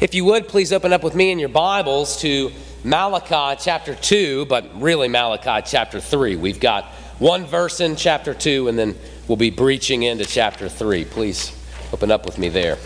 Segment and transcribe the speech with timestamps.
[0.00, 2.52] If you would, please open up with me in your Bibles to
[2.84, 6.36] Malachi chapter 2, but really Malachi chapter 3.
[6.36, 6.84] We've got
[7.18, 8.94] one verse in chapter 2, and then
[9.26, 11.04] we'll be breaching into chapter 3.
[11.04, 11.50] Please
[11.92, 12.76] open up with me there.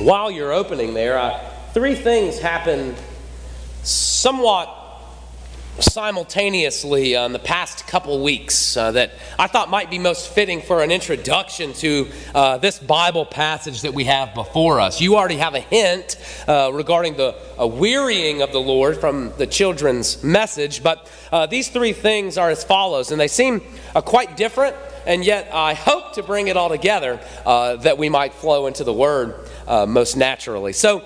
[0.00, 1.40] While you're opening there, uh,
[1.72, 2.94] three things happen
[3.82, 4.83] somewhat
[5.80, 10.62] simultaneously uh, in the past couple weeks uh, that I thought might be most fitting
[10.62, 15.00] for an introduction to uh, this Bible passage that we have before us.
[15.00, 16.16] You already have a hint
[16.46, 21.92] uh, regarding the wearying of the Lord from the children's message, but uh, these three
[21.92, 23.60] things are as follows, and they seem
[23.94, 28.32] uh, quite different, and yet I hope to bring it all together that we might
[28.32, 29.34] flow into the Word
[29.66, 30.72] most naturally.
[30.72, 31.00] So,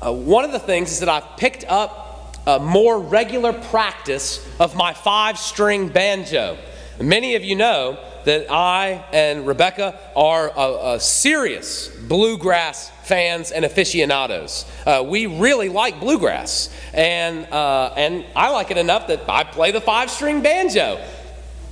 [0.00, 2.03] one of the things is that I've picked up
[2.46, 6.58] a more regular practice of my five string banjo.
[7.00, 13.64] Many of you know that I and Rebecca are a, a serious bluegrass fans and
[13.64, 14.64] aficionados.
[14.86, 19.72] Uh, we really like bluegrass, and, uh, and I like it enough that I play
[19.72, 21.04] the five string banjo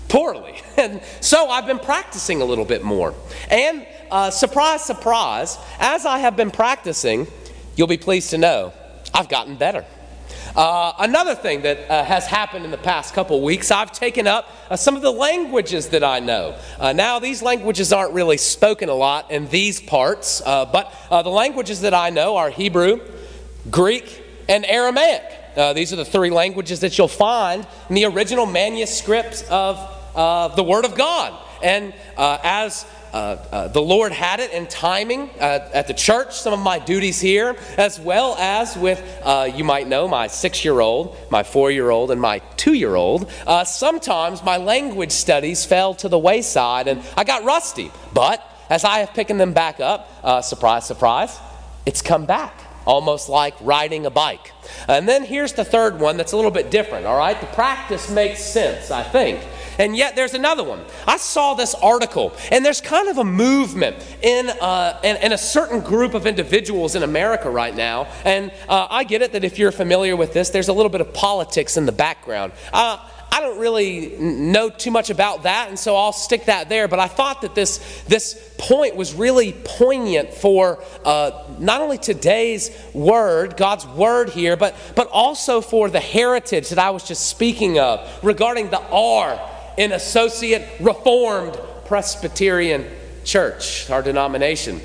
[0.08, 0.60] poorly.
[0.74, 3.14] And so I've been practicing a little bit more.
[3.50, 7.28] And uh, surprise, surprise, as I have been practicing,
[7.76, 8.72] you'll be pleased to know
[9.14, 9.84] I've gotten better.
[10.54, 14.48] Uh, another thing that uh, has happened in the past couple weeks, I've taken up
[14.68, 16.58] uh, some of the languages that I know.
[16.78, 21.22] Uh, now, these languages aren't really spoken a lot in these parts, uh, but uh,
[21.22, 23.00] the languages that I know are Hebrew,
[23.70, 25.22] Greek, and Aramaic.
[25.74, 29.76] these are the three languages that you'll find in the original manuscripts of
[30.56, 31.32] the Word of God.
[31.62, 36.52] And as uh, uh, the Lord had it in timing uh, at the church, some
[36.52, 39.02] of my duties here, as well as with,
[39.54, 42.94] you might know, my six year old, my four year old, and my two year
[42.94, 43.30] old.
[43.64, 47.90] Sometimes my language studies fell to the wayside and I got rusty.
[48.14, 51.38] But as I have picked them back up, surprise, surprise,
[51.84, 54.52] it's come back almost like riding a bike.
[54.88, 57.40] And then here's the third one that's a little bit different, all right?
[57.40, 59.40] The practice makes sense, I think.
[59.78, 60.84] And yet there's another one.
[61.06, 65.38] I saw this article, and there's kind of a movement in, uh, in, in, a
[65.38, 68.06] certain group of individuals in America right now.
[68.24, 71.00] And uh, I get it that if you're familiar with this, there's a little bit
[71.00, 72.52] of politics in the background.
[72.72, 72.98] Uh,
[73.32, 76.86] I don't really know too much about that, and so I'll stick that there.
[76.86, 82.70] But I thought that this, this point was really poignant for uh, not only today's
[82.92, 87.78] word, God's word here, but, but also for the heritage that I was just speaking
[87.78, 89.40] of regarding the R
[89.76, 92.86] in Associate Reformed Presbyterian
[93.24, 94.80] Church, our denomination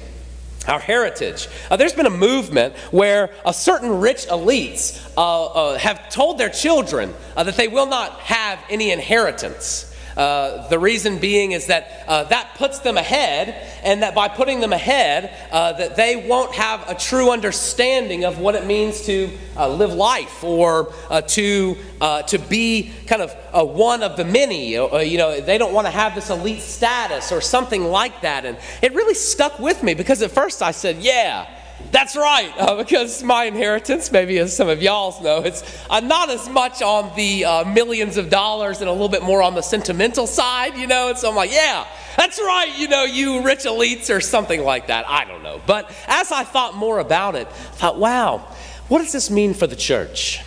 [0.67, 1.47] our heritage.
[1.71, 6.49] Uh, there's been a movement where a certain rich elites uh, uh, have told their
[6.49, 9.95] children uh, that they will not have any inheritance.
[10.17, 14.59] Uh, the reason being is that uh, that puts them ahead, and that by putting
[14.59, 19.29] them ahead, uh, that they won't have a true understanding of what it means to
[19.55, 21.77] uh, live life or uh, to
[22.27, 23.31] to be kind of
[23.75, 24.71] one of the many.
[24.71, 28.57] you know, they don't want to have this elite status or something like that, and
[28.81, 31.45] it really stuck with me because at first I said, "Yeah."
[31.91, 36.29] That's right, uh, because my inheritance, maybe as some of y'all know, it's uh, not
[36.29, 39.61] as much on the uh, millions of dollars and a little bit more on the
[39.61, 41.09] sentimental side, you know.
[41.09, 41.87] And so I'm like, yeah,
[42.17, 45.07] that's right, you know, you rich elites or something like that.
[45.07, 45.61] I don't know.
[45.65, 48.39] But as I thought more about it, I thought, wow,
[48.89, 50.41] what does this mean for the church?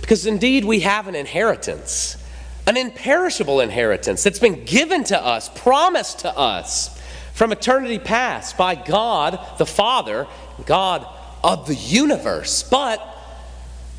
[0.00, 2.22] Because indeed, we have an inheritance,
[2.66, 6.93] an imperishable inheritance that's been given to us, promised to us
[7.34, 10.26] from eternity past by God the Father,
[10.64, 11.06] God
[11.42, 12.62] of the universe.
[12.62, 13.00] But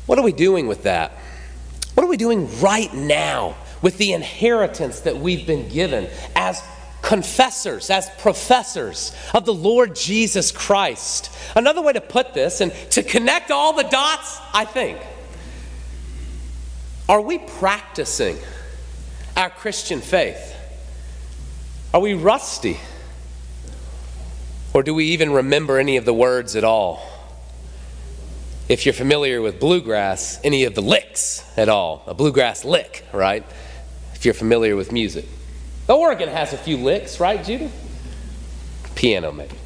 [0.06, 1.12] what are we doing with that?
[1.94, 6.62] What are we doing right now with the inheritance that we've been given as
[7.02, 11.30] confessors, as professors of the Lord Jesus Christ?
[11.54, 14.98] Another way to put this, and to connect all the dots, I think,
[17.08, 18.38] are we practicing
[19.36, 20.54] our Christian faith?
[21.94, 22.78] Are we rusty?
[24.76, 27.02] Or do we even remember any of the words at all?
[28.68, 32.02] If you're familiar with bluegrass, any of the licks at all.
[32.06, 33.42] A bluegrass lick, right?
[34.12, 35.24] If you're familiar with music.
[35.86, 37.70] The organ has a few licks, right, Judah?
[38.96, 39.56] Piano, maybe.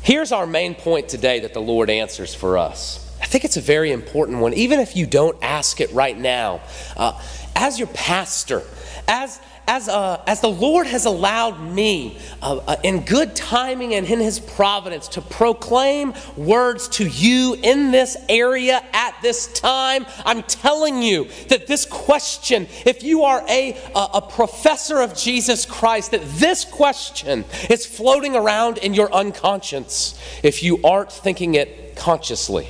[0.00, 3.11] Here's our main point today that the Lord answers for us.
[3.22, 6.60] I think it's a very important one, even if you don't ask it right now.
[6.96, 7.18] Uh,
[7.54, 8.62] as your pastor,
[9.06, 14.06] as as, uh, as the Lord has allowed me uh, uh, in good timing and
[14.06, 20.42] in His providence to proclaim words to you in this area at this time, I'm
[20.42, 26.10] telling you that this question, if you are a, a, a professor of Jesus Christ,
[26.10, 32.68] that this question is floating around in your unconscious if you aren't thinking it consciously.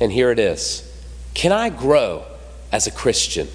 [0.00, 0.84] And here it is
[1.34, 2.24] Can I grow
[2.72, 3.48] as a Christian?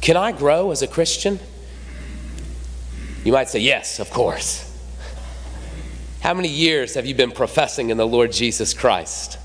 [0.00, 1.38] Can I grow as a Christian?
[3.24, 4.68] You might say, Yes, of course.
[6.20, 9.38] How many years have you been professing in the Lord Jesus Christ?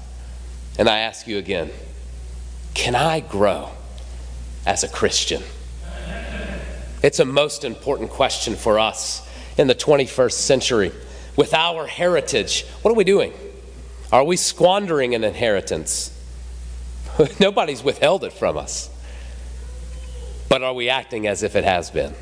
[0.78, 1.72] And I ask you again,
[2.76, 3.70] can I grow
[4.64, 5.42] as a Christian?
[7.02, 9.28] It's a most important question for us
[9.58, 10.92] in the 21st century.
[11.36, 13.34] With our heritage, what are we doing?
[14.12, 16.14] Are we squandering an inheritance?
[17.40, 18.90] Nobody's withheld it from us.
[20.50, 22.14] But are we acting as if it has been?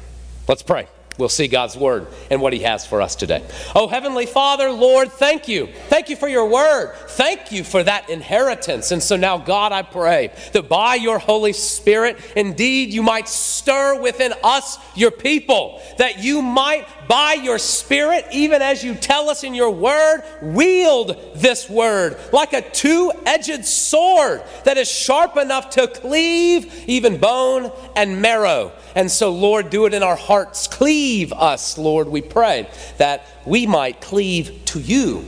[0.48, 0.88] Let's pray.
[1.18, 3.44] We'll see God's word and what He has for us today.
[3.74, 5.70] Oh, Heavenly Father, Lord, thank you.
[5.96, 6.94] Thank you for your word.
[7.12, 8.92] Thank you for that inheritance.
[8.92, 14.02] And so now, God, I pray that by your Holy Spirit, indeed, you might stir
[14.02, 19.46] within us, your people, that you might, by your Spirit, even as you tell us
[19.46, 25.70] in your word, wield this word like a two edged sword that is sharp enough
[25.70, 28.74] to cleave even bone and marrow.
[28.96, 30.68] And so, Lord, do it in our hearts.
[30.68, 35.24] Cleave us, Lord, we pray, that we might cleave to you.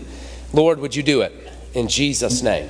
[0.54, 1.34] Lord, would you do it?
[1.74, 2.70] In Jesus' name,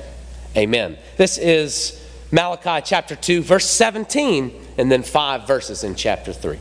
[0.56, 0.98] amen.
[1.16, 6.58] This is Malachi chapter 2, verse 17, and then five verses in chapter 3.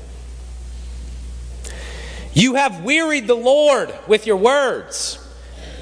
[2.34, 5.20] You have wearied the Lord with your words.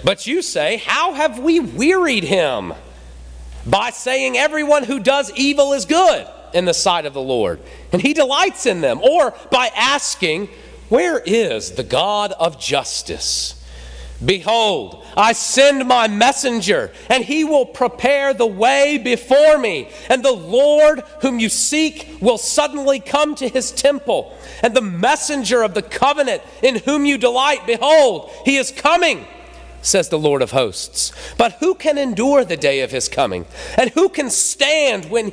[0.05, 2.73] But you say, How have we wearied him?
[3.65, 7.59] By saying, Everyone who does evil is good in the sight of the Lord,
[7.91, 9.01] and he delights in them.
[9.01, 10.47] Or by asking,
[10.87, 13.61] Where is the God of justice?
[14.23, 19.89] Behold, I send my messenger, and he will prepare the way before me.
[20.09, 24.37] And the Lord whom you seek will suddenly come to his temple.
[24.63, 29.25] And the messenger of the covenant in whom you delight, behold, he is coming
[29.85, 31.11] says the Lord of hosts.
[31.37, 33.45] But who can endure the day of his coming?
[33.77, 35.23] And who can stand when